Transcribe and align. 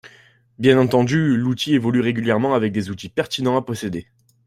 Bien 0.57 0.79
entendu, 0.79 1.37
l'outil 1.37 1.75
évolue 1.75 2.01
régulièrement 2.01 2.55
avec 2.55 2.71
des 2.71 2.89
outils 2.89 3.09
pertinents 3.09 3.55
à 3.57 3.61
posséder. 3.61 4.07